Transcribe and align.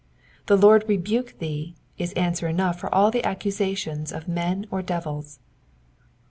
^* 0.43 0.45
The 0.47 0.57
Lord 0.57 0.83
rebuke 0.87 1.37
thee" 1.37 1.75
is 1.99 2.11
answer 2.13 2.47
enough 2.47 2.79
for 2.79 2.91
all 2.91 3.11
the 3.11 3.23
accusations 3.23 4.11
of 4.11 4.27
men 4.27 4.65
or 4.71 4.81
devils. 4.81 5.37